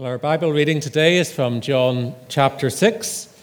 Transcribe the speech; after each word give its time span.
Well, 0.00 0.08
our 0.08 0.16
Bible 0.16 0.50
reading 0.50 0.80
today 0.80 1.18
is 1.18 1.30
from 1.30 1.60
John 1.60 2.14
chapter 2.30 2.70
6. 2.70 3.36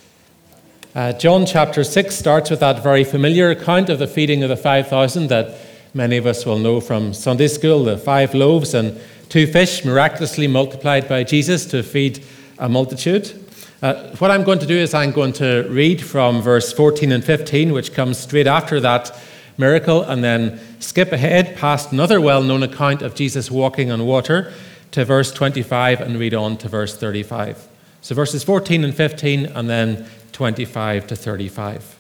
Uh, 0.95 1.13
John 1.13 1.45
chapter 1.45 1.83
6 1.83 2.15
starts 2.15 2.49
with 2.49 2.61
that 2.61 2.81
very 2.81 3.03
familiar 3.03 3.51
account 3.51 3.89
of 3.89 3.99
the 3.99 4.07
feeding 4.07 4.41
of 4.41 4.49
the 4.49 4.57
5,000 4.57 5.27
that 5.27 5.55
many 5.93 6.17
of 6.17 6.25
us 6.25 6.47
will 6.47 6.57
know 6.57 6.81
from 6.81 7.13
Sunday 7.13 7.47
school 7.47 7.83
the 7.83 7.95
five 7.95 8.33
loaves 8.33 8.73
and 8.73 8.99
two 9.29 9.45
fish 9.45 9.85
miraculously 9.85 10.47
multiplied 10.47 11.07
by 11.07 11.23
Jesus 11.23 11.63
to 11.67 11.83
feed 11.83 12.23
a 12.57 12.67
multitude. 12.67 13.39
Uh, 13.83 14.15
what 14.15 14.31
I'm 14.31 14.43
going 14.43 14.57
to 14.57 14.65
do 14.65 14.77
is 14.77 14.95
I'm 14.95 15.11
going 15.11 15.33
to 15.33 15.67
read 15.69 16.03
from 16.03 16.41
verse 16.41 16.73
14 16.73 17.11
and 17.11 17.23
15, 17.23 17.71
which 17.71 17.93
comes 17.93 18.17
straight 18.17 18.47
after 18.47 18.79
that 18.79 19.15
miracle, 19.59 20.01
and 20.01 20.23
then 20.23 20.59
skip 20.79 21.11
ahead 21.11 21.55
past 21.55 21.91
another 21.91 22.19
well 22.19 22.41
known 22.41 22.63
account 22.63 23.03
of 23.03 23.13
Jesus 23.13 23.51
walking 23.51 23.91
on 23.91 24.07
water 24.07 24.51
to 24.97 25.05
verse 25.05 25.31
25 25.31 26.01
and 26.01 26.17
read 26.17 26.33
on 26.33 26.57
to 26.57 26.67
verse 26.67 26.97
35. 26.97 27.67
So 28.01 28.15
verses 28.15 28.43
14 28.43 28.83
and 28.83 28.95
15, 28.95 29.45
and 29.45 29.69
then 29.69 30.07
25 30.31 31.05
to 31.05 31.15
35. 31.15 31.99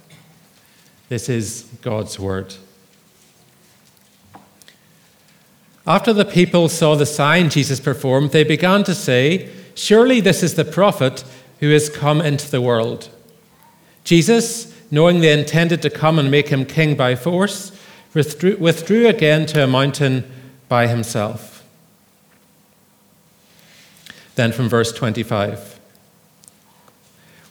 This 1.07 1.29
is 1.29 1.69
God's 1.83 2.19
word. 2.19 2.55
After 5.85 6.11
the 6.11 6.25
people 6.25 6.69
saw 6.69 6.95
the 6.95 7.05
sign 7.05 7.51
Jesus 7.51 7.79
performed, 7.79 8.31
they 8.31 8.43
began 8.43 8.83
to 8.85 8.95
say, 8.95 9.51
Surely 9.75 10.19
this 10.19 10.41
is 10.41 10.55
the 10.55 10.65
prophet 10.65 11.23
who 11.59 11.69
has 11.69 11.91
come 11.91 12.19
into 12.19 12.49
the 12.49 12.61
world. 12.61 13.09
Jesus, 14.05 14.75
knowing 14.89 15.21
they 15.21 15.39
intended 15.39 15.83
to 15.83 15.91
come 15.91 16.17
and 16.17 16.31
make 16.31 16.47
him 16.47 16.65
king 16.65 16.95
by 16.95 17.13
force, 17.13 17.79
withdrew, 18.15 18.57
withdrew 18.57 19.07
again 19.07 19.45
to 19.45 19.63
a 19.63 19.67
mountain 19.67 20.23
by 20.67 20.87
himself. 20.87 21.56
Then 24.37 24.51
from 24.51 24.69
verse 24.69 24.91
25. 24.93 25.79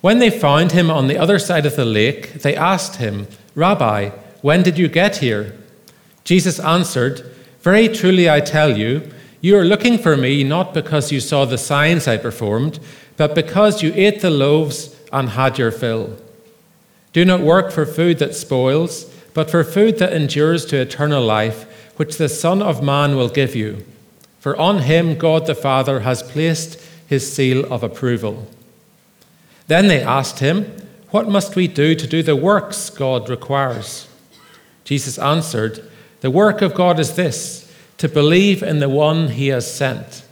When 0.00 0.20
they 0.20 0.30
found 0.30 0.70
him 0.70 0.88
on 0.88 1.08
the 1.08 1.18
other 1.18 1.40
side 1.40 1.66
of 1.66 1.74
the 1.74 1.84
lake, 1.84 2.34
they 2.34 2.54
asked 2.54 2.96
him, 2.96 3.26
Rabbi, 3.56 4.10
when 4.40 4.62
did 4.62 4.78
you 4.78 4.86
get 4.86 5.16
here? 5.16 5.58
Jesus 6.22 6.60
answered, 6.60 7.28
Very 7.60 7.88
truly 7.88 8.30
I 8.30 8.38
tell 8.38 8.78
you, 8.78 9.10
you 9.40 9.58
are 9.58 9.64
looking 9.64 9.98
for 9.98 10.16
me 10.16 10.44
not 10.44 10.72
because 10.72 11.10
you 11.10 11.18
saw 11.18 11.44
the 11.44 11.58
signs 11.58 12.06
I 12.06 12.18
performed, 12.18 12.78
but 13.16 13.34
because 13.34 13.82
you 13.82 13.92
ate 13.96 14.20
the 14.20 14.30
loaves 14.30 14.94
and 15.12 15.30
had 15.30 15.58
your 15.58 15.72
fill. 15.72 16.16
Do 17.12 17.24
not 17.24 17.40
work 17.40 17.72
for 17.72 17.84
food 17.84 18.20
that 18.20 18.36
spoils, 18.36 19.12
but 19.34 19.50
for 19.50 19.64
food 19.64 19.98
that 19.98 20.12
endures 20.12 20.64
to 20.66 20.76
eternal 20.76 21.24
life, 21.24 21.64
which 21.96 22.16
the 22.16 22.28
Son 22.28 22.62
of 22.62 22.80
Man 22.80 23.16
will 23.16 23.28
give 23.28 23.56
you. 23.56 23.84
For 24.46 24.56
on 24.58 24.82
him 24.82 25.18
God 25.18 25.46
the 25.46 25.56
Father 25.56 26.00
has 26.00 26.22
placed 26.22 26.78
his 27.06 27.32
seal 27.32 27.70
of 27.72 27.82
approval. 27.82 28.48
Then 29.66 29.88
they 29.88 30.02
asked 30.02 30.40
him, 30.40 30.64
What 31.10 31.28
must 31.28 31.56
we 31.56 31.68
do 31.68 31.94
to 31.94 32.06
do 32.06 32.22
the 32.22 32.36
works 32.36 32.90
God 32.90 33.28
requires? 33.28 34.08
Jesus 34.84 35.18
answered, 35.18 35.88
The 36.20 36.30
work 36.30 36.62
of 36.62 36.74
God 36.74 37.00
is 37.00 37.14
this, 37.14 37.72
to 37.98 38.08
believe 38.08 38.62
in 38.62 38.78
the 38.78 38.88
one 38.88 39.28
he 39.28 39.48
has 39.48 39.72
sent. 39.72 40.24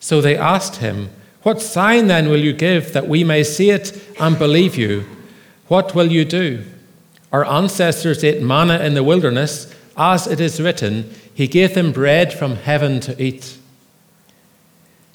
So 0.00 0.20
they 0.20 0.36
asked 0.36 0.76
him, 0.76 1.10
What 1.42 1.62
sign 1.62 2.08
then 2.08 2.28
will 2.28 2.40
you 2.40 2.52
give 2.52 2.92
that 2.92 3.08
we 3.08 3.22
may 3.24 3.44
see 3.44 3.70
it 3.70 4.02
and 4.18 4.38
believe 4.38 4.76
you? 4.76 5.04
What 5.68 5.94
will 5.94 6.10
you 6.10 6.24
do? 6.24 6.64
Our 7.32 7.46
ancestors 7.46 8.22
ate 8.24 8.42
manna 8.42 8.80
in 8.80 8.94
the 8.94 9.04
wilderness, 9.04 9.72
as 9.96 10.26
it 10.26 10.40
is 10.40 10.60
written, 10.60 11.14
he 11.34 11.46
gave 11.46 11.74
them 11.74 11.92
bread 11.92 12.32
from 12.32 12.56
heaven 12.56 13.00
to 13.00 13.22
eat. 13.22 13.56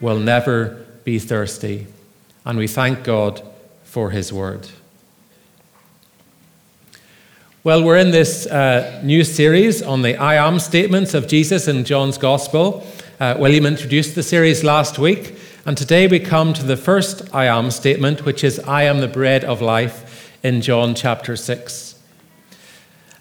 will 0.00 0.18
never 0.18 0.86
be 1.04 1.18
thirsty. 1.18 1.86
And 2.44 2.58
we 2.58 2.66
thank 2.66 3.04
God 3.04 3.42
for 3.84 4.10
his 4.10 4.32
word. 4.32 4.68
Well, 7.62 7.84
we're 7.84 7.98
in 7.98 8.10
this 8.10 8.46
uh, 8.46 9.02
new 9.04 9.22
series 9.22 9.82
on 9.82 10.00
the 10.00 10.16
I 10.16 10.36
am 10.36 10.58
statements 10.58 11.12
of 11.12 11.28
Jesus 11.28 11.68
in 11.68 11.84
John's 11.84 12.16
Gospel. 12.16 12.86
Uh, 13.18 13.36
William 13.38 13.66
introduced 13.66 14.14
the 14.14 14.22
series 14.22 14.64
last 14.64 14.98
week, 14.98 15.34
and 15.66 15.76
today 15.76 16.06
we 16.06 16.20
come 16.20 16.54
to 16.54 16.64
the 16.64 16.78
first 16.78 17.34
I 17.34 17.44
am 17.44 17.70
statement, 17.70 18.24
which 18.24 18.42
is 18.42 18.58
I 18.60 18.84
am 18.84 19.00
the 19.00 19.08
bread 19.08 19.44
of 19.44 19.60
life 19.60 20.38
in 20.42 20.62
John 20.62 20.94
chapter 20.94 21.36
6. 21.36 22.02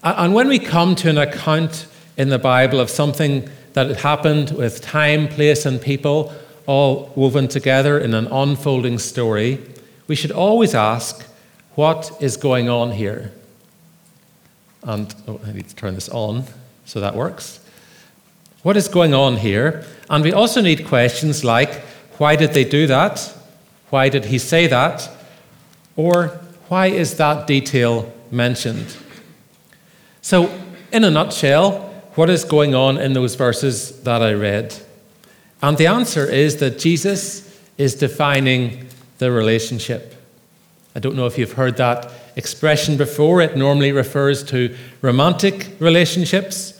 And 0.01 0.33
when 0.33 0.47
we 0.47 0.57
come 0.57 0.95
to 0.95 1.09
an 1.09 1.17
account 1.17 1.87
in 2.15 2.29
the 2.29 2.39
Bible 2.39 2.79
of 2.79 2.89
something 2.89 3.49
that 3.73 3.87
had 3.87 3.97
happened 3.97 4.51
with 4.51 4.81
time, 4.81 5.27
place, 5.27 5.65
and 5.65 5.81
people 5.81 6.33
all 6.69 7.11
woven 7.15 7.47
together 7.47 7.97
in 7.97 8.13
an 8.13 8.27
unfolding 8.27 8.99
story, 8.99 9.57
we 10.07 10.15
should 10.15 10.31
always 10.31 10.75
ask, 10.75 11.25
what 11.73 12.11
is 12.21 12.37
going 12.37 12.69
on 12.69 12.91
here? 12.91 13.31
And 14.83 15.15
oh, 15.27 15.41
I 15.47 15.51
need 15.51 15.67
to 15.67 15.75
turn 15.75 15.95
this 15.95 16.09
on 16.09 16.43
so 16.85 16.99
that 16.99 17.15
works. 17.15 17.59
What 18.61 18.77
is 18.77 18.87
going 18.87 19.15
on 19.15 19.37
here? 19.37 19.83
And 20.11 20.23
we 20.23 20.31
also 20.31 20.61
need 20.61 20.85
questions 20.85 21.43
like, 21.43 21.73
why 22.19 22.35
did 22.35 22.53
they 22.53 22.65
do 22.65 22.85
that? 22.85 23.33
Why 23.89 24.09
did 24.09 24.25
he 24.25 24.37
say 24.37 24.67
that? 24.67 25.09
Or 25.95 26.39
why 26.67 26.87
is 26.87 27.17
that 27.17 27.47
detail 27.47 28.13
mentioned? 28.29 28.95
So, 30.21 30.53
in 30.91 31.03
a 31.03 31.09
nutshell, 31.09 31.79
what 32.13 32.29
is 32.29 32.43
going 32.43 32.75
on 32.75 32.99
in 32.99 33.13
those 33.13 33.33
verses 33.33 34.03
that 34.03 34.21
I 34.21 34.33
read? 34.33 34.75
And 35.61 35.77
the 35.77 35.87
answer 35.87 36.25
is 36.25 36.57
that 36.57 36.79
Jesus 36.79 37.59
is 37.77 37.95
defining 37.95 38.87
the 39.17 39.31
relationship. 39.31 40.15
I 40.95 40.99
don't 40.99 41.15
know 41.15 41.25
if 41.27 41.37
you've 41.37 41.53
heard 41.53 41.77
that 41.77 42.11
expression 42.35 42.97
before. 42.97 43.41
It 43.41 43.55
normally 43.55 43.91
refers 43.91 44.43
to 44.45 44.75
romantic 45.01 45.67
relationships. 45.79 46.79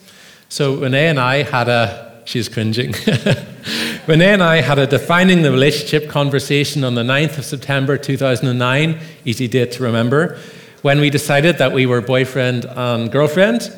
So 0.50 0.76
Renee 0.76 1.08
and 1.08 1.20
I 1.20 1.44
had 1.44 1.68
a, 1.68 2.22
she's 2.26 2.50
cringing. 2.50 2.94
Renee 4.08 4.34
and 4.34 4.44
I 4.44 4.62
had 4.62 4.80
a 4.80 4.88
defining 4.88 5.42
the 5.42 5.52
relationship 5.52 6.10
conversation 6.10 6.84
on 6.84 6.96
the 6.96 7.04
9th 7.04 7.38
of 7.38 7.46
September 7.46 7.98
2009, 7.98 9.00
easy 9.26 9.48
date 9.48 9.74
to 9.74 9.84
remember, 9.84 10.40
when 10.82 11.00
we 11.00 11.10
decided 11.10 11.58
that 11.58 11.72
we 11.72 11.86
were 11.86 12.02
boyfriend 12.02 12.66
and 12.66 13.12
girlfriend. 13.12 13.72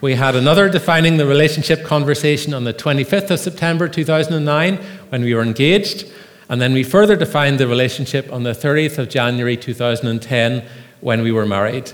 We 0.00 0.14
had 0.14 0.34
another 0.34 0.70
defining 0.70 1.18
the 1.18 1.26
relationship 1.26 1.84
conversation 1.84 2.54
on 2.54 2.64
the 2.64 2.72
25th 2.72 3.32
of 3.32 3.38
September 3.38 3.86
2009 3.86 4.76
when 5.10 5.22
we 5.22 5.34
were 5.34 5.42
engaged. 5.42 6.10
And 6.48 6.58
then 6.58 6.72
we 6.72 6.84
further 6.84 7.16
defined 7.16 7.60
the 7.60 7.68
relationship 7.68 8.32
on 8.32 8.42
the 8.42 8.52
30th 8.52 8.96
of 8.96 9.10
January 9.10 9.58
2010 9.58 10.64
when 11.02 11.22
we 11.22 11.32
were 11.32 11.44
married. 11.44 11.92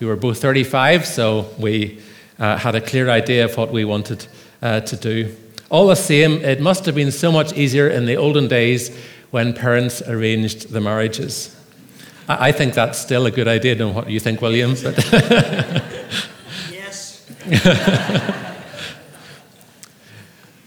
We 0.00 0.08
were 0.08 0.16
both 0.16 0.42
35, 0.42 1.06
so 1.06 1.48
we 1.56 2.00
uh, 2.40 2.56
had 2.56 2.74
a 2.74 2.80
clear 2.80 3.08
idea 3.08 3.44
of 3.44 3.56
what 3.56 3.70
we 3.70 3.84
wanted 3.84 4.26
uh, 4.60 4.80
to 4.80 4.96
do. 4.96 5.36
All 5.70 5.86
the 5.86 5.94
same, 5.94 6.44
it 6.44 6.60
must 6.60 6.84
have 6.86 6.96
been 6.96 7.12
so 7.12 7.30
much 7.30 7.52
easier 7.52 7.88
in 7.88 8.04
the 8.04 8.16
olden 8.16 8.48
days 8.48 8.90
when 9.30 9.52
parents 9.52 10.02
arranged 10.02 10.70
the 10.70 10.80
marriages. 10.80 11.54
I, 12.28 12.48
I 12.48 12.52
think 12.52 12.74
that's 12.74 12.98
still 12.98 13.26
a 13.26 13.30
good 13.30 13.46
idea. 13.46 13.72
I 13.72 13.74
don't 13.76 13.90
know 13.90 14.00
what 14.00 14.10
you 14.10 14.18
think, 14.18 14.42
William. 14.42 14.74
But 14.82 14.96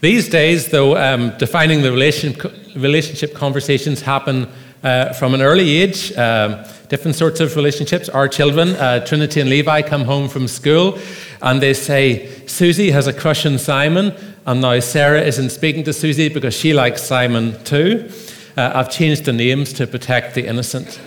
These 0.00 0.28
days, 0.28 0.68
though, 0.68 0.96
um, 0.96 1.36
defining 1.38 1.82
the 1.82 1.90
relation, 1.90 2.36
relationship 2.76 3.34
conversations 3.34 4.00
happen 4.00 4.48
uh, 4.82 5.12
from 5.14 5.34
an 5.34 5.42
early 5.42 5.78
age. 5.78 6.12
Um, 6.16 6.64
different 6.88 7.16
sorts 7.16 7.40
of 7.40 7.56
relationships. 7.56 8.08
Our 8.08 8.28
children, 8.28 8.70
uh, 8.70 9.04
Trinity 9.04 9.40
and 9.40 9.50
Levi, 9.50 9.82
come 9.82 10.04
home 10.04 10.28
from 10.28 10.46
school 10.48 10.98
and 11.42 11.60
they 11.60 11.74
say, 11.74 12.28
Susie 12.46 12.90
has 12.90 13.06
a 13.06 13.12
crush 13.12 13.46
on 13.46 13.58
Simon, 13.58 14.14
and 14.46 14.60
now 14.60 14.80
Sarah 14.80 15.20
isn't 15.20 15.50
speaking 15.50 15.84
to 15.84 15.92
Susie 15.92 16.28
because 16.28 16.54
she 16.54 16.72
likes 16.72 17.02
Simon 17.02 17.62
too. 17.64 18.10
Uh, 18.56 18.72
I've 18.74 18.90
changed 18.90 19.24
the 19.24 19.32
names 19.32 19.72
to 19.74 19.86
protect 19.86 20.34
the 20.34 20.46
innocent. 20.46 21.00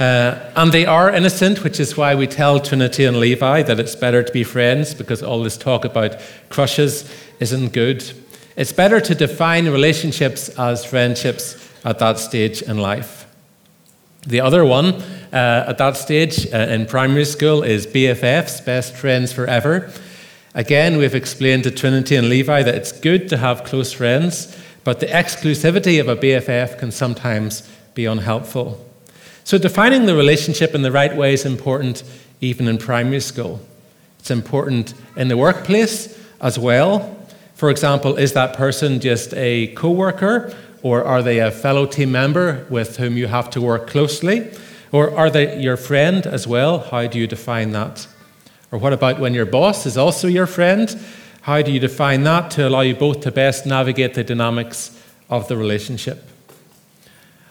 Uh, 0.00 0.50
and 0.56 0.72
they 0.72 0.86
are 0.86 1.10
innocent, 1.10 1.62
which 1.62 1.78
is 1.78 1.96
why 1.96 2.14
we 2.14 2.26
tell 2.26 2.58
Trinity 2.58 3.04
and 3.04 3.18
Levi 3.18 3.62
that 3.62 3.78
it's 3.78 3.94
better 3.94 4.22
to 4.22 4.32
be 4.32 4.42
friends 4.42 4.92
because 4.92 5.22
all 5.22 5.42
this 5.42 5.56
talk 5.56 5.84
about 5.84 6.16
crushes 6.48 7.08
isn't 7.38 7.72
good. 7.72 8.02
It's 8.56 8.72
better 8.72 9.00
to 9.00 9.14
define 9.14 9.68
relationships 9.68 10.48
as 10.58 10.84
friendships 10.84 11.56
at 11.84 11.98
that 12.00 12.18
stage 12.18 12.62
in 12.62 12.78
life. 12.78 13.26
The 14.26 14.40
other 14.40 14.64
one 14.64 14.94
uh, 15.32 15.66
at 15.68 15.78
that 15.78 15.96
stage 15.96 16.52
uh, 16.52 16.56
in 16.56 16.86
primary 16.86 17.24
school 17.24 17.62
is 17.62 17.86
BFFs, 17.86 18.64
best 18.64 18.94
friends 18.94 19.32
forever. 19.32 19.92
Again, 20.54 20.98
we've 20.98 21.14
explained 21.14 21.64
to 21.64 21.70
Trinity 21.70 22.16
and 22.16 22.28
Levi 22.28 22.62
that 22.62 22.74
it's 22.74 22.92
good 22.92 23.28
to 23.28 23.36
have 23.36 23.64
close 23.64 23.92
friends, 23.92 24.56
but 24.82 25.00
the 25.00 25.06
exclusivity 25.06 26.00
of 26.00 26.08
a 26.08 26.16
BFF 26.16 26.78
can 26.78 26.90
sometimes 26.90 27.68
be 27.94 28.06
unhelpful. 28.06 28.80
So, 29.44 29.58
defining 29.58 30.06
the 30.06 30.16
relationship 30.16 30.74
in 30.74 30.80
the 30.80 30.90
right 30.90 31.14
way 31.14 31.34
is 31.34 31.44
important 31.44 32.02
even 32.40 32.66
in 32.66 32.78
primary 32.78 33.20
school. 33.20 33.60
It's 34.18 34.30
important 34.30 34.94
in 35.16 35.28
the 35.28 35.36
workplace 35.36 36.18
as 36.40 36.58
well. 36.58 37.14
For 37.54 37.70
example, 37.70 38.16
is 38.16 38.32
that 38.32 38.56
person 38.56 39.00
just 39.00 39.34
a 39.34 39.68
co 39.68 39.90
worker 39.90 40.54
or 40.82 41.04
are 41.04 41.22
they 41.22 41.40
a 41.40 41.50
fellow 41.50 41.84
team 41.84 42.10
member 42.12 42.66
with 42.70 42.96
whom 42.96 43.18
you 43.18 43.26
have 43.26 43.50
to 43.50 43.60
work 43.60 43.86
closely? 43.86 44.50
Or 44.92 45.14
are 45.14 45.28
they 45.28 45.60
your 45.60 45.76
friend 45.76 46.26
as 46.26 46.46
well? 46.46 46.78
How 46.78 47.06
do 47.06 47.18
you 47.18 47.26
define 47.26 47.72
that? 47.72 48.06
Or 48.72 48.78
what 48.78 48.92
about 48.92 49.20
when 49.20 49.34
your 49.34 49.46
boss 49.46 49.86
is 49.86 49.98
also 49.98 50.26
your 50.26 50.46
friend? 50.46 50.94
How 51.42 51.60
do 51.60 51.70
you 51.70 51.80
define 51.80 52.22
that 52.24 52.50
to 52.52 52.66
allow 52.66 52.80
you 52.80 52.94
both 52.94 53.20
to 53.22 53.30
best 53.30 53.66
navigate 53.66 54.14
the 54.14 54.24
dynamics 54.24 54.98
of 55.28 55.48
the 55.48 55.56
relationship? 55.56 56.30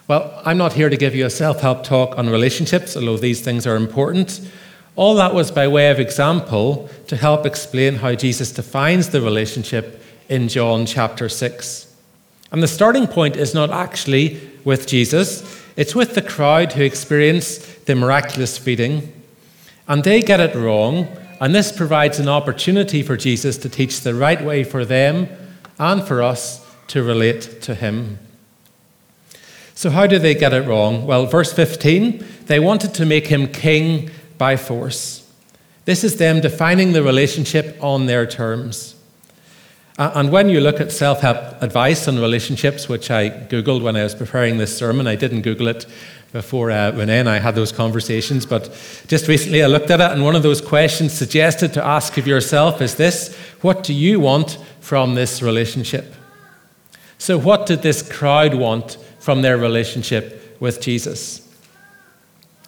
Well, 0.06 0.42
I'm 0.44 0.58
not 0.58 0.74
here 0.74 0.90
to 0.90 0.98
give 0.98 1.16
you 1.16 1.26
a 1.26 1.30
self 1.30 1.62
help 1.62 1.84
talk 1.84 2.18
on 2.18 2.30
relationships, 2.30 2.98
although 2.98 3.16
these 3.16 3.40
things 3.40 3.66
are 3.66 3.78
important. 3.78 4.42
All 4.98 5.16
that 5.16 5.34
was 5.34 5.50
by 5.50 5.68
way 5.68 5.90
of 5.90 6.00
example 6.00 6.90
to 7.08 7.16
help 7.16 7.46
explain 7.46 7.96
how 7.96 8.14
Jesus 8.14 8.52
defines 8.52 9.10
the 9.10 9.22
relationship 9.22 10.04
in 10.28 10.50
John 10.50 10.86
chapter 10.86 11.30
6. 11.30 11.96
And 12.52 12.62
the 12.62 12.68
starting 12.68 13.08
point 13.08 13.38
is 13.38 13.54
not 13.54 13.72
actually 13.72 14.42
with 14.66 14.88
Jesus, 14.88 15.64
it's 15.78 15.96
with 15.96 16.16
the 16.16 16.22
crowd 16.22 16.74
who 16.74 16.84
experience 16.84 17.58
the 17.86 17.96
miraculous 17.96 18.58
feeding. 18.58 19.12
And 19.88 20.04
they 20.04 20.22
get 20.22 20.40
it 20.40 20.56
wrong, 20.56 21.08
and 21.40 21.56
this 21.56 21.72
provides 21.72 22.20
an 22.20 22.30
opportunity 22.30 23.04
for 23.04 23.18
Jesus 23.18 23.58
to 23.60 23.70
teach 23.70 24.02
the 24.02 24.14
right 24.14 24.44
way 24.44 24.64
for 24.64 24.86
them 24.86 25.28
and 25.80 26.04
for 26.04 26.22
us 26.22 26.66
to 26.88 27.04
relate 27.04 27.62
to 27.62 27.74
Him. 27.74 28.20
So, 29.84 29.90
how 29.90 30.08
do 30.08 30.18
they 30.18 30.34
get 30.34 30.54
it 30.54 30.66
wrong? 30.66 31.06
Well, 31.06 31.26
verse 31.26 31.52
15, 31.52 32.26
they 32.46 32.58
wanted 32.58 32.94
to 32.94 33.06
make 33.06 33.28
Him 33.28 33.48
king 33.48 34.10
by 34.38 34.56
force. 34.56 35.30
This 35.84 36.06
is 36.06 36.16
them 36.16 36.40
defining 36.40 36.94
the 36.94 37.04
relationship 37.04 37.78
on 37.84 38.06
their 38.06 38.26
terms. 38.26 38.96
And 39.98 40.32
when 40.32 40.48
you 40.48 40.62
look 40.62 40.80
at 40.80 40.94
self 40.94 41.20
help 41.20 41.62
advice 41.62 42.08
on 42.08 42.18
relationships, 42.18 42.88
which 42.88 43.12
I 43.12 43.30
Googled 43.30 43.82
when 43.82 43.98
I 43.98 44.04
was 44.04 44.16
preparing 44.16 44.58
this 44.58 44.74
sermon, 44.78 45.06
I 45.06 45.16
didn't 45.18 45.42
Google 45.42 45.68
it 45.68 45.86
before 46.32 46.72
uh, 46.72 46.94
Renee 46.94 47.20
and 47.20 47.28
I 47.28 47.40
had 47.40 47.54
those 47.54 47.74
conversations, 47.74 48.46
but 48.46 48.70
just 49.08 49.28
recently 49.28 49.64
I 49.64 49.68
looked 49.68 49.92
at 49.92 50.00
it, 50.00 50.12
and 50.14 50.24
one 50.24 50.38
of 50.38 50.44
those 50.44 50.62
questions 50.62 51.12
suggested 51.12 51.74
to 51.74 51.84
ask 51.84 52.18
of 52.18 52.26
yourself 52.26 52.82
is 52.82 52.96
this 52.96 53.36
What 53.60 53.84
do 53.84 53.94
you 53.94 54.22
want 54.22 54.58
from 54.80 55.16
this 55.16 55.42
relationship? 55.42 56.16
So, 57.18 57.38
what 57.38 57.66
did 57.66 57.82
this 57.82 58.02
crowd 58.02 58.56
want 58.56 58.98
from 59.24 59.42
their 59.42 59.58
relationship 59.58 60.58
with 60.60 60.82
Jesus? 60.82 61.48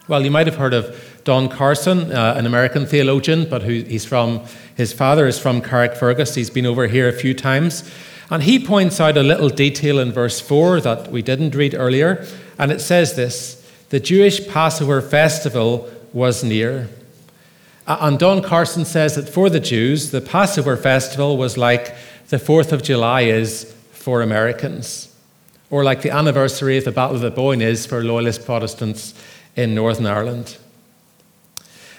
Well, 0.07 0.23
you 0.23 0.31
might 0.31 0.47
have 0.47 0.55
heard 0.55 0.73
of 0.73 1.19
Don 1.25 1.49
Carson, 1.49 2.13
uh, 2.13 2.35
an 2.37 2.45
American 2.45 2.85
theologian, 2.85 3.49
but 3.49 3.63
who 3.63 3.81
he's 3.81 4.05
from, 4.05 4.41
his 4.77 4.93
father 4.93 5.27
is 5.27 5.37
from 5.37 5.61
Carrickfergus. 5.61 6.35
He's 6.35 6.49
been 6.49 6.65
over 6.65 6.87
here 6.87 7.09
a 7.09 7.11
few 7.11 7.33
times. 7.33 7.83
And 8.29 8.41
he 8.43 8.57
points 8.57 9.01
out 9.01 9.17
a 9.17 9.23
little 9.23 9.49
detail 9.49 9.99
in 9.99 10.13
verse 10.13 10.39
4 10.39 10.79
that 10.79 11.11
we 11.11 11.21
didn't 11.21 11.55
read 11.55 11.75
earlier. 11.75 12.25
And 12.57 12.71
it 12.71 12.79
says 12.79 13.17
this 13.17 13.61
The 13.89 13.99
Jewish 13.99 14.47
Passover 14.47 15.01
festival 15.01 15.91
was 16.13 16.41
near. 16.41 16.87
And 17.85 18.17
Don 18.17 18.41
Carson 18.41 18.85
says 18.85 19.15
that 19.15 19.27
for 19.27 19.49
the 19.49 19.59
Jews, 19.59 20.11
the 20.11 20.21
Passover 20.21 20.77
festival 20.77 21.35
was 21.35 21.57
like 21.57 21.93
the 22.29 22.37
4th 22.37 22.71
of 22.71 22.81
July 22.81 23.23
is 23.23 23.75
for 23.91 24.21
Americans, 24.21 25.14
or 25.69 25.83
like 25.83 26.01
the 26.01 26.11
anniversary 26.11 26.77
of 26.77 26.85
the 26.85 26.91
Battle 26.91 27.15
of 27.15 27.21
the 27.21 27.31
Boyne 27.31 27.61
is 27.61 27.85
for 27.85 28.03
Loyalist 28.03 28.45
Protestants 28.45 29.13
in 29.55 29.73
Northern 29.73 30.05
Ireland. 30.05 30.57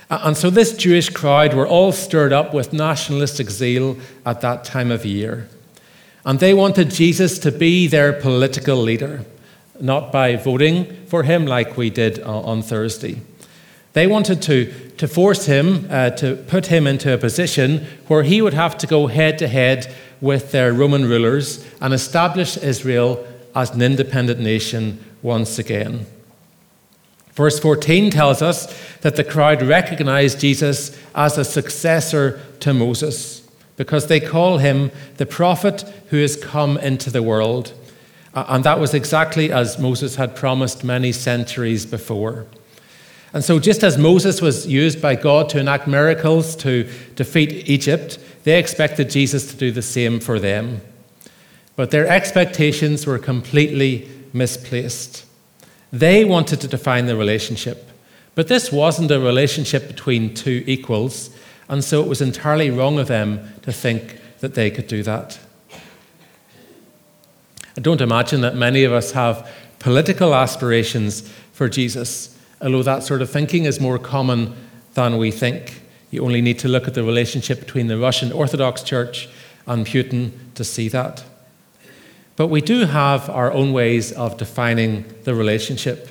And 0.08 0.36
so 0.36 0.50
this 0.50 0.76
Jewish 0.76 1.10
crowd 1.10 1.52
were 1.54 1.66
all 1.66 1.90
stirred 1.90 2.32
up 2.32 2.54
with 2.54 2.72
nationalistic 2.72 3.50
zeal 3.50 3.96
at 4.24 4.40
that 4.40 4.64
time 4.64 4.92
of 4.92 5.04
year. 5.04 5.48
And 6.24 6.38
they 6.38 6.54
wanted 6.54 6.90
Jesus 6.90 7.38
to 7.40 7.50
be 7.50 7.86
their 7.88 8.12
political 8.12 8.76
leader, 8.76 9.24
not 9.80 10.12
by 10.12 10.36
voting 10.36 11.06
for 11.06 11.24
him 11.24 11.46
like 11.46 11.76
we 11.76 11.90
did 11.90 12.20
on 12.20 12.62
Thursday. 12.62 13.20
They 13.94 14.06
wanted 14.06 14.42
to, 14.42 14.72
to 14.98 15.08
force 15.08 15.46
him, 15.46 15.86
uh, 15.90 16.10
to 16.10 16.36
put 16.36 16.66
him 16.66 16.86
into 16.86 17.14
a 17.14 17.18
position 17.18 17.86
where 18.08 18.22
he 18.22 18.42
would 18.42 18.54
have 18.54 18.76
to 18.78 18.86
go 18.86 19.06
head 19.06 19.38
to 19.38 19.48
head 19.48 19.92
with 20.20 20.52
their 20.52 20.72
Roman 20.72 21.08
rulers 21.08 21.64
and 21.80 21.94
establish 21.94 22.56
Israel 22.58 23.26
as 23.56 23.70
an 23.70 23.80
independent 23.80 24.38
nation 24.38 25.02
once 25.22 25.58
again. 25.58 26.06
Verse 27.32 27.58
14 27.58 28.10
tells 28.10 28.42
us 28.42 28.72
that 28.98 29.16
the 29.16 29.24
crowd 29.24 29.62
recognized 29.62 30.40
Jesus 30.40 30.96
as 31.14 31.36
a 31.36 31.44
successor 31.44 32.40
to 32.60 32.72
Moses 32.72 33.48
because 33.76 34.06
they 34.06 34.20
call 34.20 34.58
him 34.58 34.90
the 35.16 35.26
prophet 35.26 35.82
who 36.08 36.18
has 36.18 36.36
come 36.36 36.76
into 36.78 37.10
the 37.10 37.22
world. 37.22 37.72
And 38.34 38.62
that 38.64 38.78
was 38.78 38.92
exactly 38.92 39.50
as 39.50 39.78
Moses 39.78 40.16
had 40.16 40.36
promised 40.36 40.84
many 40.84 41.10
centuries 41.12 41.86
before. 41.86 42.46
And 43.32 43.42
so, 43.42 43.58
just 43.58 43.82
as 43.82 43.98
Moses 43.98 44.40
was 44.40 44.66
used 44.66 45.02
by 45.02 45.14
God 45.14 45.48
to 45.50 45.60
enact 45.60 45.86
miracles 45.86 46.56
to 46.56 46.90
defeat 47.16 47.68
Egypt, 47.68 48.18
they 48.44 48.58
expected 48.58 49.10
Jesus 49.10 49.50
to 49.50 49.56
do 49.56 49.70
the 49.70 49.82
same 49.82 50.20
for 50.20 50.38
them. 50.38 50.80
But 51.76 51.90
their 51.90 52.08
expectations 52.08 53.06
were 53.06 53.18
completely 53.18 54.08
misplaced. 54.32 55.24
They 55.92 56.24
wanted 56.24 56.60
to 56.62 56.68
define 56.68 57.06
the 57.06 57.16
relationship. 57.16 57.90
But 58.34 58.48
this 58.48 58.72
wasn't 58.72 59.10
a 59.10 59.20
relationship 59.20 59.86
between 59.86 60.34
two 60.34 60.62
equals, 60.66 61.30
and 61.68 61.82
so 61.82 62.02
it 62.02 62.08
was 62.08 62.20
entirely 62.20 62.70
wrong 62.70 62.98
of 62.98 63.08
them 63.08 63.48
to 63.62 63.72
think 63.72 64.20
that 64.40 64.54
they 64.54 64.70
could 64.70 64.86
do 64.86 65.02
that. 65.02 65.38
I 67.76 67.80
don't 67.80 68.00
imagine 68.00 68.40
that 68.42 68.54
many 68.54 68.84
of 68.84 68.92
us 68.92 69.12
have 69.12 69.50
political 69.78 70.34
aspirations 70.34 71.30
for 71.52 71.68
Jesus, 71.68 72.38
although 72.60 72.82
that 72.82 73.02
sort 73.02 73.22
of 73.22 73.30
thinking 73.30 73.64
is 73.64 73.80
more 73.80 73.98
common 73.98 74.54
than 74.94 75.18
we 75.18 75.30
think. 75.30 75.80
You 76.10 76.24
only 76.24 76.40
need 76.40 76.58
to 76.60 76.68
look 76.68 76.86
at 76.86 76.94
the 76.94 77.04
relationship 77.04 77.60
between 77.60 77.86
the 77.86 77.98
Russian 77.98 78.32
Orthodox 78.32 78.82
Church 78.82 79.28
and 79.66 79.86
Putin 79.86 80.32
to 80.54 80.64
see 80.64 80.88
that. 80.88 81.24
But 82.36 82.48
we 82.48 82.60
do 82.60 82.84
have 82.84 83.30
our 83.30 83.50
own 83.50 83.72
ways 83.72 84.12
of 84.12 84.36
defining 84.36 85.04
the 85.24 85.34
relationship. 85.34 86.10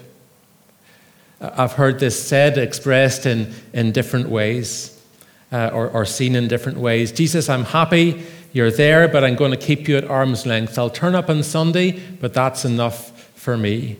I've 1.39 1.73
heard 1.73 1.99
this 1.99 2.21
said, 2.21 2.57
expressed 2.57 3.25
in, 3.25 3.53
in 3.73 3.91
different 3.91 4.29
ways 4.29 4.99
uh, 5.51 5.69
or, 5.71 5.89
or 5.89 6.05
seen 6.05 6.35
in 6.35 6.47
different 6.47 6.79
ways. 6.79 7.11
Jesus, 7.11 7.47
I'm 7.47 7.65
happy 7.65 8.23
you're 8.53 8.71
there, 8.71 9.07
but 9.07 9.23
I'm 9.23 9.35
going 9.35 9.51
to 9.51 9.57
keep 9.57 9.87
you 9.87 9.97
at 9.97 10.05
arm's 10.05 10.45
length. 10.45 10.79
I'll 10.79 10.89
turn 10.89 11.13
up 11.13 11.29
on 11.29 11.43
Sunday, 11.43 11.91
but 11.91 12.33
that's 12.33 12.65
enough 12.65 13.11
for 13.33 13.57
me. 13.57 13.97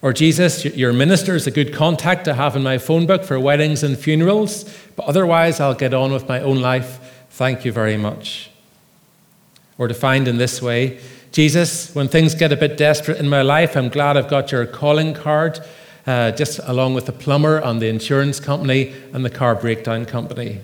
Or, 0.00 0.12
Jesus, 0.12 0.64
your 0.64 0.92
minister 0.92 1.34
is 1.34 1.48
a 1.48 1.50
good 1.50 1.74
contact 1.74 2.26
to 2.26 2.34
have 2.34 2.54
in 2.54 2.62
my 2.62 2.78
phone 2.78 3.06
book 3.06 3.24
for 3.24 3.40
weddings 3.40 3.82
and 3.82 3.98
funerals, 3.98 4.64
but 4.94 5.06
otherwise 5.06 5.58
I'll 5.58 5.74
get 5.74 5.92
on 5.92 6.12
with 6.12 6.28
my 6.28 6.40
own 6.40 6.60
life. 6.60 7.26
Thank 7.30 7.64
you 7.64 7.72
very 7.72 7.96
much 7.96 8.47
or 9.78 9.88
defined 9.88 10.28
in 10.28 10.36
this 10.36 10.60
way 10.60 11.00
Jesus, 11.32 11.94
when 11.94 12.08
things 12.08 12.34
get 12.34 12.52
a 12.52 12.56
bit 12.56 12.76
desperate 12.76 13.18
in 13.18 13.28
my 13.28 13.42
life, 13.42 13.76
I'm 13.76 13.88
glad 13.88 14.16
I've 14.16 14.28
got 14.28 14.50
your 14.50 14.66
calling 14.66 15.14
card, 15.14 15.60
uh, 16.06 16.30
just 16.32 16.58
along 16.64 16.94
with 16.94 17.06
the 17.06 17.12
plumber 17.12 17.58
and 17.58 17.82
the 17.82 17.88
insurance 17.88 18.40
company 18.40 18.94
and 19.12 19.24
the 19.24 19.30
car 19.30 19.54
breakdown 19.54 20.04
company. 20.06 20.60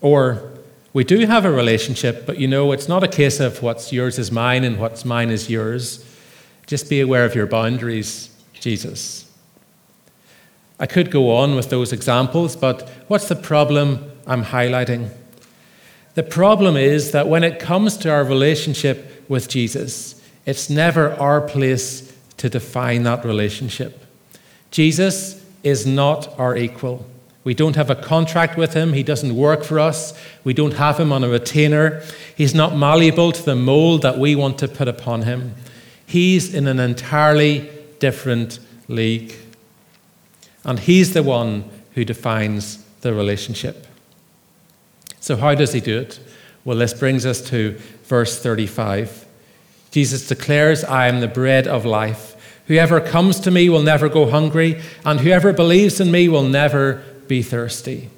Or, 0.00 0.52
we 0.92 1.04
do 1.04 1.26
have 1.26 1.44
a 1.44 1.50
relationship, 1.50 2.24
but 2.24 2.38
you 2.38 2.48
know, 2.48 2.72
it's 2.72 2.88
not 2.88 3.04
a 3.04 3.08
case 3.08 3.38
of 3.38 3.62
what's 3.62 3.92
yours 3.92 4.18
is 4.18 4.32
mine 4.32 4.64
and 4.64 4.78
what's 4.80 5.04
mine 5.04 5.28
is 5.28 5.50
yours. 5.50 6.04
Just 6.66 6.88
be 6.88 7.00
aware 7.00 7.26
of 7.26 7.34
your 7.34 7.46
boundaries, 7.46 8.30
Jesus. 8.54 9.30
I 10.80 10.86
could 10.86 11.10
go 11.10 11.36
on 11.36 11.54
with 11.54 11.68
those 11.68 11.92
examples, 11.92 12.56
but 12.56 12.88
what's 13.08 13.28
the 13.28 13.36
problem 13.36 14.10
I'm 14.26 14.44
highlighting? 14.44 15.10
The 16.16 16.22
problem 16.22 16.78
is 16.78 17.10
that 17.10 17.28
when 17.28 17.44
it 17.44 17.60
comes 17.60 17.98
to 17.98 18.10
our 18.10 18.24
relationship 18.24 19.22
with 19.28 19.48
Jesus, 19.48 20.18
it's 20.46 20.70
never 20.70 21.12
our 21.12 21.42
place 21.42 22.10
to 22.38 22.48
define 22.48 23.02
that 23.02 23.22
relationship. 23.22 24.02
Jesus 24.70 25.44
is 25.62 25.86
not 25.86 26.26
our 26.38 26.56
equal. 26.56 27.04
We 27.44 27.52
don't 27.52 27.76
have 27.76 27.90
a 27.90 27.94
contract 27.94 28.56
with 28.56 28.72
him. 28.72 28.94
He 28.94 29.02
doesn't 29.02 29.36
work 29.36 29.62
for 29.62 29.78
us. 29.78 30.18
We 30.42 30.54
don't 30.54 30.72
have 30.72 30.98
him 30.98 31.12
on 31.12 31.22
a 31.22 31.28
retainer. 31.28 32.02
He's 32.34 32.54
not 32.54 32.74
malleable 32.74 33.32
to 33.32 33.42
the 33.44 33.54
mold 33.54 34.00
that 34.00 34.18
we 34.18 34.34
want 34.34 34.58
to 34.60 34.68
put 34.68 34.88
upon 34.88 35.22
him. 35.22 35.54
He's 36.06 36.54
in 36.54 36.66
an 36.66 36.80
entirely 36.80 37.68
different 37.98 38.58
league. 38.88 39.34
And 40.64 40.78
he's 40.78 41.12
the 41.12 41.22
one 41.22 41.68
who 41.92 42.06
defines 42.06 42.82
the 43.02 43.12
relationship. 43.12 43.86
So, 45.26 45.34
how 45.34 45.56
does 45.56 45.72
he 45.72 45.80
do 45.80 45.98
it? 45.98 46.20
Well, 46.64 46.78
this 46.78 46.94
brings 46.94 47.26
us 47.26 47.40
to 47.48 47.76
verse 48.04 48.38
35. 48.38 49.26
Jesus 49.90 50.28
declares, 50.28 50.84
I 50.84 51.08
am 51.08 51.18
the 51.18 51.26
bread 51.26 51.66
of 51.66 51.84
life. 51.84 52.60
Whoever 52.68 53.00
comes 53.00 53.40
to 53.40 53.50
me 53.50 53.68
will 53.68 53.82
never 53.82 54.08
go 54.08 54.30
hungry, 54.30 54.80
and 55.04 55.18
whoever 55.18 55.52
believes 55.52 55.98
in 55.98 56.12
me 56.12 56.28
will 56.28 56.44
never 56.44 57.02
be 57.26 57.42
thirsty. 57.42 58.08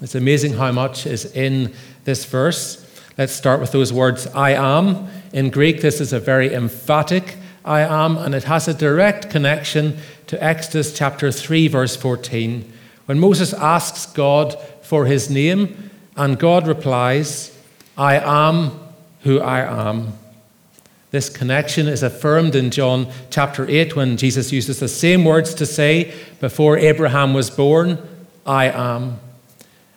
It's 0.00 0.14
amazing 0.14 0.54
how 0.54 0.72
much 0.72 1.04
is 1.04 1.26
in 1.36 1.74
this 2.04 2.24
verse. 2.24 2.82
Let's 3.18 3.34
start 3.34 3.60
with 3.60 3.72
those 3.72 3.92
words, 3.92 4.26
I 4.28 4.52
am. 4.52 5.10
In 5.34 5.50
Greek, 5.50 5.82
this 5.82 6.00
is 6.00 6.14
a 6.14 6.18
very 6.18 6.54
emphatic 6.54 7.36
I 7.62 7.82
am, 7.82 8.16
and 8.16 8.34
it 8.34 8.44
has 8.44 8.68
a 8.68 8.72
direct 8.72 9.28
connection 9.28 9.98
to 10.28 10.42
Exodus 10.42 10.96
chapter 10.96 11.30
3, 11.30 11.68
verse 11.68 11.94
14. 11.94 12.72
When 13.04 13.20
Moses 13.20 13.52
asks 13.52 14.06
God 14.06 14.58
for 14.80 15.04
his 15.04 15.28
name, 15.28 15.85
and 16.16 16.38
God 16.38 16.66
replies, 16.66 17.56
I 17.96 18.16
am 18.16 18.78
who 19.22 19.40
I 19.40 19.60
am. 19.60 20.14
This 21.10 21.28
connection 21.28 21.86
is 21.86 22.02
affirmed 22.02 22.54
in 22.54 22.70
John 22.70 23.08
chapter 23.30 23.68
8 23.68 23.96
when 23.96 24.16
Jesus 24.16 24.52
uses 24.52 24.80
the 24.80 24.88
same 24.88 25.24
words 25.24 25.54
to 25.54 25.66
say, 25.66 26.12
Before 26.40 26.76
Abraham 26.76 27.32
was 27.32 27.48
born, 27.50 27.98
I 28.44 28.66
am. 28.66 29.20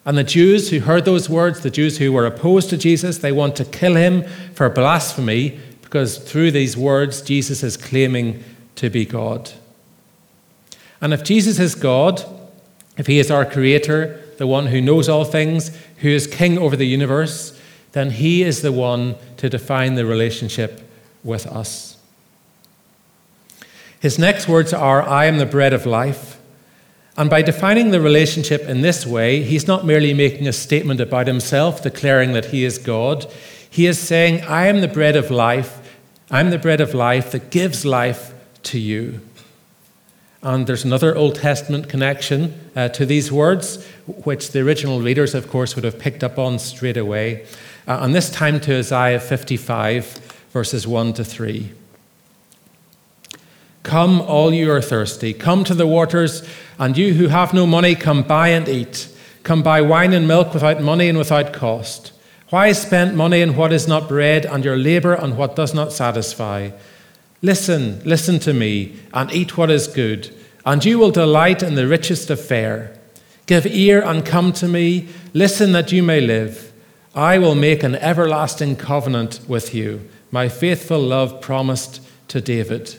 And 0.05 0.17
the 0.17 0.23
Jews 0.23 0.69
who 0.69 0.79
heard 0.79 1.05
those 1.05 1.29
words, 1.29 1.61
the 1.61 1.69
Jews 1.69 1.97
who 1.97 2.11
were 2.11 2.25
opposed 2.25 2.69
to 2.69 2.77
Jesus, 2.77 3.17
they 3.17 3.31
want 3.31 3.55
to 3.57 3.65
kill 3.65 3.95
him 3.95 4.23
for 4.53 4.69
blasphemy 4.69 5.59
because 5.81 6.17
through 6.17 6.51
these 6.51 6.77
words, 6.77 7.21
Jesus 7.21 7.63
is 7.63 7.75
claiming 7.75 8.43
to 8.75 8.89
be 8.89 9.05
God. 9.05 9.51
And 11.01 11.13
if 11.13 11.23
Jesus 11.23 11.59
is 11.59 11.75
God, 11.75 12.23
if 12.97 13.07
he 13.07 13.19
is 13.19 13.31
our 13.31 13.45
creator, 13.45 14.21
the 14.39 14.47
one 14.47 14.67
who 14.67 14.79
knows 14.79 15.09
all 15.09 15.25
things, 15.25 15.69
who 15.97 16.07
is 16.07 16.25
king 16.25 16.57
over 16.57 16.77
the 16.77 16.87
universe, 16.87 17.59
then 17.91 18.09
he 18.09 18.41
is 18.41 18.61
the 18.61 18.71
one 18.71 19.15
to 19.35 19.49
define 19.49 19.95
the 19.95 20.05
relationship 20.05 20.89
with 21.25 21.45
us. 21.45 21.97
His 23.99 24.17
next 24.17 24.47
words 24.47 24.71
are, 24.71 25.01
I 25.01 25.25
am 25.25 25.39
the 25.39 25.45
bread 25.45 25.73
of 25.73 25.85
life. 25.85 26.39
And 27.17 27.29
by 27.29 27.41
defining 27.41 27.91
the 27.91 27.99
relationship 27.99 28.61
in 28.61 28.79
this 28.79 29.05
way, 29.05 29.43
he's 29.43 29.67
not 29.67 29.85
merely 29.85 30.13
making 30.13 30.47
a 30.47 30.53
statement 30.53 31.01
about 31.01 31.27
himself, 31.27 31.83
declaring 31.83 32.31
that 32.31 32.45
he 32.45 32.63
is 32.63 32.77
God. 32.77 33.29
He 33.69 33.87
is 33.87 33.99
saying, 33.99 34.39
I 34.43 34.67
am 34.67 34.79
the 34.79 34.87
bread 34.87 35.17
of 35.17 35.29
life. 35.29 35.97
I'm 36.31 36.49
the 36.49 36.57
bread 36.57 36.79
of 36.79 36.93
life 36.93 37.33
that 37.33 37.49
gives 37.49 37.83
life 37.83 38.33
to 38.63 38.79
you. 38.79 39.19
And 40.41 40.65
there's 40.67 40.85
another 40.85 41.15
Old 41.15 41.35
Testament 41.35 41.89
connection 41.89 42.71
uh, 42.73 42.87
to 42.89 43.05
these 43.05 43.29
words, 43.31 43.85
which 44.23 44.51
the 44.51 44.59
original 44.61 45.01
readers, 45.01 45.33
of 45.35 45.47
course, 45.47 45.75
would 45.75 45.85
have 45.85 45.99
picked 45.99 46.23
up 46.23 46.37
on 46.37 46.59
straight 46.59 46.97
away. 46.97 47.45
Uh, 47.87 47.99
and 48.01 48.13
this 48.13 48.29
time 48.29 48.59
to 48.61 48.77
Isaiah 48.77 49.19
55 49.19 50.29
verses 50.51 50.87
1 50.87 51.13
to 51.13 51.23
3. 51.23 51.71
Come, 53.83 54.21
all 54.21 54.53
you 54.53 54.71
are 54.71 54.81
thirsty, 54.81 55.33
come 55.33 55.63
to 55.63 55.73
the 55.73 55.87
waters, 55.87 56.47
and 56.77 56.97
you 56.97 57.13
who 57.13 57.27
have 57.27 57.53
no 57.53 57.65
money, 57.65 57.95
come 57.95 58.23
buy 58.23 58.49
and 58.49 58.67
eat. 58.67 59.07
Come 59.43 59.63
buy 59.63 59.81
wine 59.81 60.13
and 60.13 60.27
milk 60.27 60.53
without 60.53 60.81
money 60.81 61.07
and 61.07 61.17
without 61.17 61.53
cost. 61.53 62.11
Why 62.49 62.71
spend 62.71 63.15
money 63.15 63.41
on 63.41 63.55
what 63.55 63.71
is 63.71 63.87
not 63.87 64.09
bread, 64.09 64.45
and 64.45 64.65
your 64.65 64.77
labor 64.77 65.15
on 65.17 65.37
what 65.37 65.55
does 65.55 65.73
not 65.73 65.93
satisfy? 65.93 66.71
Listen, 67.41 68.01
listen 68.03 68.39
to 68.39 68.53
me, 68.53 68.97
and 69.13 69.31
eat 69.31 69.57
what 69.57 69.71
is 69.71 69.87
good, 69.87 70.35
and 70.65 70.83
you 70.83 70.99
will 70.99 71.11
delight 71.11 71.63
in 71.63 71.75
the 71.75 71.87
richest 71.87 72.29
of 72.29 72.43
fare. 72.43 72.98
Give 73.49 73.65
ear 73.65 74.03
and 74.03 74.23
come 74.23 74.53
to 74.53 74.67
me, 74.67 75.07
listen 75.33 75.71
that 75.71 75.91
you 75.91 76.03
may 76.03 76.21
live. 76.21 76.71
I 77.15 77.39
will 77.39 77.55
make 77.55 77.81
an 77.81 77.95
everlasting 77.95 78.75
covenant 78.75 79.39
with 79.47 79.73
you 79.73 80.07
my 80.29 80.47
faithful 80.49 80.99
love 80.99 81.41
promised 81.41 81.99
to 82.27 82.41
David. 82.41 82.95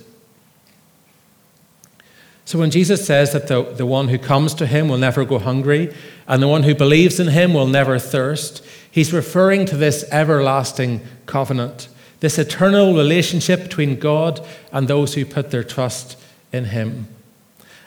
So 2.45 2.59
when 2.59 2.73
Jesus 2.73 3.07
says 3.07 3.33
that 3.33 3.47
the, 3.47 3.63
the 3.63 3.87
one 3.87 4.09
who 4.09 4.19
comes 4.19 4.53
to 4.55 4.67
him 4.67 4.89
will 4.89 4.99
never 4.99 5.25
go 5.25 5.39
hungry, 5.39 5.95
and 6.27 6.43
the 6.43 6.49
one 6.49 6.65
who 6.65 6.75
believes 6.75 7.21
in 7.21 7.29
him 7.29 7.55
will 7.55 7.69
never 7.69 8.01
thirst, 8.01 8.65
he's 8.91 9.13
referring 9.13 9.67
to 9.67 9.77
this 9.77 10.05
everlasting 10.11 11.01
covenant, 11.27 11.87
this 12.19 12.41
eternal 12.41 12.97
relationship 12.97 13.63
between 13.63 14.01
God 14.01 14.45
and 14.73 14.89
those 14.89 15.15
who 15.15 15.25
put 15.25 15.53
their 15.53 15.63
trust 15.63 16.19
in 16.53 16.65
him. 16.65 17.07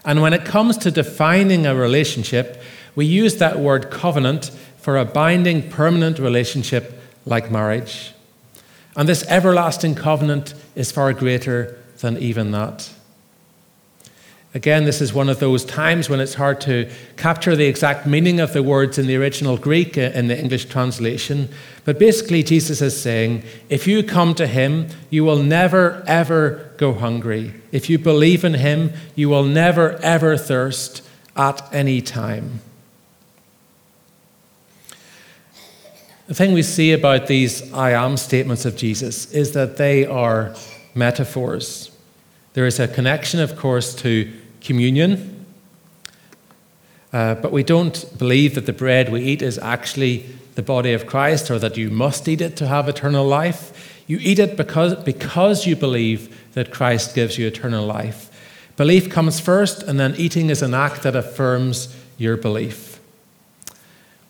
And 0.06 0.22
when 0.22 0.34
it 0.34 0.46
comes 0.46 0.78
to 0.80 0.92
defining 0.92 1.66
a 1.66 1.76
relationship, 1.76 2.62
we 2.96 3.06
use 3.06 3.38
that 3.38 3.60
word 3.60 3.90
covenant 3.90 4.52
for 4.78 4.98
a 4.98 5.06
binding, 5.06 5.70
permanent 5.70 6.20
relationship 6.20 7.00
like 7.26 7.50
marriage. 7.50 8.14
And 8.96 9.08
this 9.08 9.26
everlasting 9.28 9.96
covenant 9.96 10.54
is 10.76 10.92
far 10.92 11.14
greater 11.14 11.78
than 12.00 12.18
even 12.18 12.52
that. 12.52 12.92
Again, 14.56 14.84
this 14.84 15.02
is 15.02 15.16
one 15.16 15.30
of 15.30 15.40
those 15.40 15.66
times 15.66 16.10
when 16.10 16.20
it's 16.20 16.36
hard 16.36 16.62
to 16.62 16.88
capture 17.18 17.56
the 17.56 17.66
exact 17.66 18.06
meaning 18.06 18.40
of 18.40 18.54
the 18.54 18.62
words 18.62 19.00
in 19.00 19.08
the 19.08 19.16
original 19.16 19.58
Greek 19.58 19.98
uh, 19.98 20.12
in 20.14 20.28
the 20.28 20.40
English 20.40 20.66
translation. 20.66 21.50
But 21.86 21.98
basically, 21.98 22.44
Jesus 22.44 22.80
is 22.80 23.00
saying, 23.00 23.44
if 23.70 23.88
you 23.88 24.04
come 24.04 24.36
to 24.36 24.46
him, 24.46 24.90
you 25.10 25.24
will 25.24 25.42
never, 25.42 26.04
ever 26.06 26.72
go 26.78 26.94
hungry. 26.94 27.56
If 27.72 27.90
you 27.90 27.98
believe 27.98 28.44
in 28.44 28.54
him, 28.54 28.94
you 29.16 29.28
will 29.28 29.44
never, 29.44 29.94
ever 30.04 30.38
thirst 30.38 31.02
at 31.36 31.68
any 31.74 32.00
time. 32.00 32.62
The 36.28 36.36
thing 36.36 36.54
we 36.54 36.62
see 36.62 36.94
about 36.94 37.26
these 37.26 37.74
I 37.74 37.92
am 37.92 38.18
statements 38.18 38.66
of 38.66 38.78
Jesus 38.78 39.32
is 39.34 39.54
that 39.54 39.78
they 39.78 40.06
are 40.06 40.56
metaphors. 40.94 41.90
There 42.54 42.68
is 42.68 42.80
a 42.80 42.88
connection, 42.88 43.40
of 43.40 43.58
course, 43.58 43.96
to 43.96 44.32
communion, 44.64 45.46
uh, 47.12 47.36
but 47.36 47.52
we 47.52 47.64
don't 47.64 48.18
believe 48.18 48.56
that 48.56 48.66
the 48.66 48.74
bread 48.74 49.12
we 49.12 49.22
eat 49.22 49.42
is 49.42 49.58
actually 49.60 50.26
the 50.56 50.64
body 50.64 50.94
of 50.94 51.06
Christ 51.06 51.52
or 51.52 51.60
that 51.60 51.78
you 51.78 51.90
must 51.90 52.28
eat 52.28 52.42
it 52.42 52.56
to 52.58 52.68
have 52.68 52.88
eternal 52.88 53.26
life. 53.26 54.04
You 54.08 54.18
eat 54.22 54.40
it 54.40 54.58
because, 54.58 54.96
because 55.04 55.68
you 55.68 55.76
believe 55.76 56.52
that 56.54 56.72
Christ 56.72 57.16
gives 57.16 57.38
you 57.38 57.48
eternal 57.48 57.86
life. 57.86 58.30
Belief 58.76 59.10
comes 59.10 59.40
first, 59.40 59.84
and 59.84 60.00
then 60.00 60.16
eating 60.18 60.50
is 60.50 60.62
an 60.62 60.74
act 60.74 61.04
that 61.04 61.16
affirms 61.16 61.96
your 62.18 62.38
belief. 62.38 63.00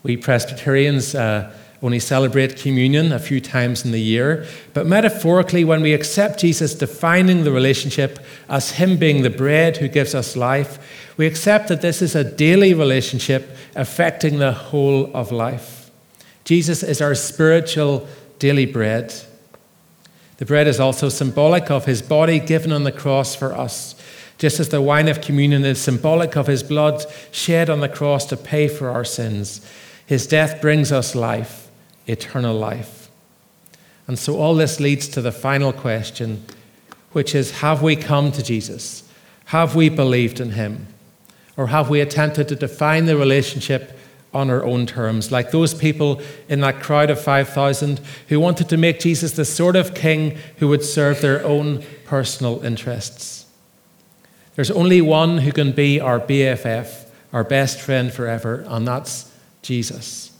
We 0.04 0.18
Presbyterians. 0.18 1.16
Uh, 1.16 1.54
only 1.84 2.00
celebrate 2.00 2.56
communion 2.56 3.12
a 3.12 3.20
few 3.20 3.42
times 3.42 3.84
in 3.84 3.92
the 3.92 4.02
year. 4.02 4.48
But 4.74 4.88
metaphorically, 4.88 5.66
when 5.66 5.82
we 5.82 5.94
accept 5.94 6.40
Jesus 6.40 6.74
defining 6.74 7.44
the 7.44 7.52
relationship 7.52 8.20
as 8.48 8.72
Him 8.72 8.98
being 8.98 9.22
the 9.22 9.30
bread 9.30 9.78
who 9.78 9.90
gives 9.90 10.16
us 10.16 10.38
life, 10.38 11.13
we 11.18 11.28
accept 11.28 11.68
that 11.68 11.82
this 11.82 12.02
is 12.02 12.16
a 12.16 12.24
daily 12.24 12.74
relationship 12.74 13.56
affecting 13.75 14.40
the 14.40 14.54
whole 14.54 15.13
of 15.13 15.34
life. 15.34 15.92
Jesus 16.46 16.84
is 16.84 17.02
our 17.02 17.16
spiritual 17.16 18.08
daily 18.40 18.66
bread. 18.66 19.13
The 20.38 20.46
bread 20.46 20.68
is 20.68 20.80
also 20.80 21.10
symbolic 21.10 21.70
of 21.70 21.86
His 21.86 22.02
body 22.02 22.40
given 22.40 22.72
on 22.72 22.86
the 22.86 22.94
cross 22.94 23.36
for 23.36 23.54
us. 23.54 23.94
Just 24.38 24.60
as 24.60 24.70
the 24.70 24.82
wine 24.82 25.10
of 25.10 25.22
communion 25.22 25.66
is 25.66 25.80
symbolic 25.80 26.36
of 26.36 26.48
his 26.48 26.63
blood 26.63 27.06
shed 27.32 27.70
on 27.70 27.82
the 27.82 27.88
cross 27.88 28.25
to 28.25 28.36
pay 28.36 28.68
for 28.68 28.90
our 28.90 29.06
sins, 29.06 29.66
his 30.06 30.28
death 30.28 30.60
brings 30.60 30.92
us 30.92 31.16
life 31.16 31.62
eternal 32.08 32.56
life. 32.56 33.10
And 34.08 34.20
so 34.20 34.38
all 34.38 34.56
this 34.56 34.80
leads 34.80 35.08
to 35.10 35.22
the 35.22 35.32
final 35.32 35.72
question, 35.72 36.46
which 37.12 37.34
is 37.34 37.60
Have 37.60 37.82
we 37.82 37.96
come 37.96 38.32
to 38.34 38.44
Jesus? 38.44 39.04
Have 39.46 39.76
we 39.76 39.90
believed 39.90 40.40
in 40.40 40.52
him? 40.52 40.88
Or 41.56 41.68
have 41.68 41.90
we 41.90 42.02
attempted 42.02 42.48
to 42.48 42.56
define 42.56 43.06
the 43.06 43.18
relationship 43.18 43.98
on 44.34 44.50
our 44.50 44.64
own 44.64 44.88
terms, 44.88 45.32
like 45.32 45.52
those 45.52 45.76
people 45.76 46.20
in 46.50 46.60
that 46.62 46.82
crowd 46.82 47.12
of 47.12 47.22
5,000 47.22 48.02
who 48.30 48.40
wanted 48.40 48.68
to 48.70 48.78
make 48.78 49.00
Jesus 49.00 49.34
the 49.34 49.46
sort 49.46 49.76
of 49.76 49.94
king 49.94 50.38
who 50.58 50.68
would 50.70 50.84
serve 50.84 51.22
their 51.22 51.46
own 51.46 51.84
personal 52.06 52.64
interests? 52.66 53.46
There's 54.56 54.72
only 54.72 55.02
one 55.02 55.40
who 55.40 55.52
can 55.52 55.72
be 55.72 56.00
our 56.00 56.20
BFF, 56.20 57.08
our 57.32 57.44
best 57.44 57.80
friend 57.80 58.12
forever, 58.12 58.66
and 58.68 58.88
that's 58.88 59.32
Jesus. 59.62 60.33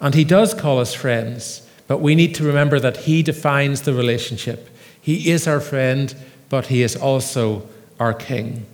And 0.00 0.14
he 0.14 0.24
does 0.24 0.54
call 0.54 0.78
us 0.78 0.94
friends, 0.94 1.66
but 1.86 2.00
we 2.00 2.14
need 2.14 2.34
to 2.36 2.44
remember 2.44 2.78
that 2.80 2.98
he 2.98 3.22
defines 3.22 3.82
the 3.82 3.94
relationship. 3.94 4.68
He 5.00 5.30
is 5.30 5.46
our 5.46 5.60
friend, 5.60 6.14
but 6.48 6.66
he 6.66 6.82
is 6.82 6.96
also 6.96 7.66
our 7.98 8.12
king. 8.12 8.66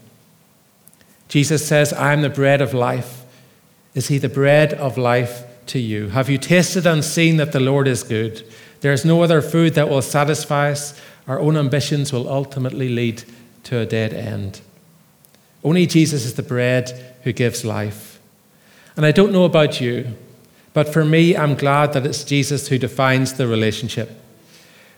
Jesus 1.28 1.66
says, 1.66 1.92
I 1.92 2.12
am 2.12 2.22
the 2.22 2.28
bread 2.28 2.60
of 2.60 2.74
life. 2.74 3.24
Is 3.94 4.08
he 4.08 4.18
the 4.18 4.28
bread 4.28 4.74
of 4.74 4.98
life 4.98 5.44
to 5.66 5.78
you? 5.78 6.08
Have 6.08 6.28
you 6.28 6.38
tasted 6.38 6.86
and 6.86 7.04
seen 7.04 7.36
that 7.36 7.52
the 7.52 7.60
Lord 7.60 7.86
is 7.86 8.02
good? 8.02 8.46
There 8.80 8.92
is 8.92 9.04
no 9.04 9.22
other 9.22 9.40
food 9.40 9.74
that 9.74 9.88
will 9.88 10.02
satisfy 10.02 10.72
us. 10.72 11.00
Our 11.28 11.38
own 11.38 11.56
ambitions 11.56 12.12
will 12.12 12.28
ultimately 12.28 12.88
lead 12.88 13.22
to 13.64 13.78
a 13.78 13.86
dead 13.86 14.12
end. 14.12 14.60
Only 15.62 15.86
Jesus 15.86 16.24
is 16.24 16.34
the 16.34 16.42
bread 16.42 17.14
who 17.22 17.32
gives 17.32 17.64
life. 17.64 18.20
And 18.96 19.06
I 19.06 19.12
don't 19.12 19.32
know 19.32 19.44
about 19.44 19.80
you, 19.80 20.16
but 20.74 20.88
for 20.88 21.04
me, 21.04 21.36
I'm 21.36 21.54
glad 21.54 21.92
that 21.92 22.06
it's 22.06 22.24
Jesus 22.24 22.68
who 22.68 22.78
defines 22.78 23.34
the 23.34 23.46
relationship. 23.46 24.10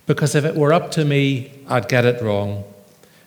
Because 0.06 0.34
if 0.34 0.44
it 0.44 0.54
were 0.54 0.72
up 0.72 0.90
to 0.92 1.04
me, 1.04 1.52
I'd 1.66 1.88
get 1.88 2.04
it 2.04 2.22
wrong. 2.22 2.64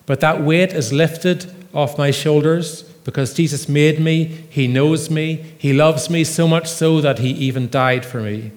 But 0.06 0.22
that 0.22 0.42
weight 0.42 0.72
is 0.72 0.94
lifted 0.94 1.51
off 1.74 1.98
my 1.98 2.12
shoulders 2.12 2.84
because 3.04 3.34
Jesus 3.34 3.68
made 3.68 4.00
me, 4.00 4.25
He 4.50 4.68
knows 4.68 5.10
me, 5.10 5.54
He 5.58 5.74
loves 5.74 6.10
me 6.10 6.24
so 6.24 6.48
much 6.48 6.68
so 6.68 7.01
that 7.01 7.20
He 7.20 7.32
even 7.32 7.70
died 7.70 8.06
for 8.06 8.22
me. 8.22 8.51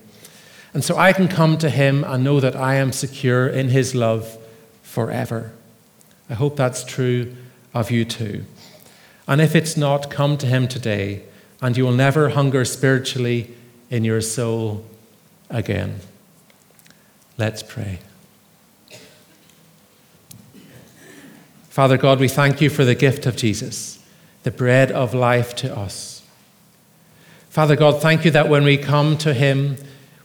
And 0.73 0.85
so 0.85 0.97
I 0.97 1.13
can 1.13 1.27
come 1.27 1.59
to 1.59 1.71
Him 1.71 2.05
and 2.05 2.23
know 2.23 2.39
that 2.41 2.55
I 2.55 2.75
am 2.77 2.93
secure 2.93 3.49
in 3.49 3.71
His 3.71 3.95
love 3.95 4.39
forever. 4.83 5.53
I 6.29 6.35
hope 6.35 6.57
that's 6.57 6.85
true 6.85 7.35
of 7.75 7.91
you 7.91 8.05
too. 8.05 8.45
And 9.27 9.41
if 9.41 9.57
it's 9.57 9.77
not, 9.77 10.11
come 10.11 10.37
to 10.39 10.47
Him 10.47 10.69
today, 10.69 11.23
and 11.61 11.77
you 11.77 11.85
will 11.85 11.93
never 11.93 12.31
hunger 12.31 12.65
spiritually 12.65 13.55
in 13.91 14.05
your 14.05 14.21
soul 14.21 14.85
again. 15.51 16.01
Let's 17.37 17.63
pray. 17.63 17.99
Father 21.69 21.97
God, 21.97 22.21
we 22.21 22.29
thank 22.29 22.61
you 22.61 22.71
for 22.71 22.85
the 22.85 22.95
gift 22.95 23.27
of 23.27 23.37
Jesus 23.37 23.99
the 24.43 24.51
bread 24.51 24.91
of 24.91 25.13
life 25.13 25.55
to 25.55 25.77
us. 25.77 26.23
Father 27.51 27.77
God, 27.77 28.01
thank 28.01 28.25
you 28.25 28.31
that 28.31 28.49
when 28.49 28.65
we 28.65 28.79
come 28.79 29.19
to 29.19 29.35
Him, 29.35 29.77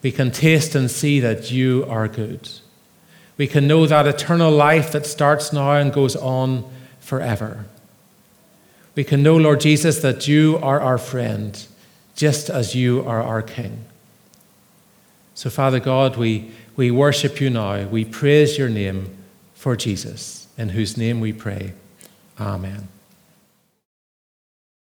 we 0.02 0.12
can 0.12 0.32
taste 0.32 0.76
and 0.76 0.90
see 0.90 1.20
that 1.20 1.52
you 1.52 1.86
are 1.90 2.08
good. 2.08 2.50
We 3.38 3.48
can 3.48 3.68
know 3.68 3.86
that 3.86 4.08
eternal 4.08 4.52
life 4.52 4.92
that 4.94 5.06
starts 5.06 5.52
now 5.52 5.74
and 5.74 5.92
goes 5.92 6.16
on 6.16 6.64
forever. 7.00 7.66
We 8.96 9.04
can 9.04 9.22
know, 9.22 9.36
Lord 9.36 9.60
Jesus, 9.60 10.00
that 10.00 10.28
you 10.28 10.60
are 10.62 10.80
our 10.80 10.98
friend, 10.98 11.66
just 12.16 12.50
as 12.50 12.74
you 12.74 13.06
are 13.06 13.22
our 13.22 13.42
King. 13.42 13.86
So, 15.34 15.50
Father 15.50 15.80
God, 15.80 16.16
we, 16.16 16.52
we 16.76 16.92
worship 16.92 17.42
you 17.42 17.50
now. 17.50 17.86
We 17.88 18.06
praise 18.06 18.58
your 18.58 18.70
name 18.70 19.16
for 19.54 19.76
Jesus, 19.76 20.48
in 20.58 20.70
whose 20.70 20.98
name 20.98 21.20
we 21.20 21.34
pray. 21.34 21.74
Amen. 22.40 22.88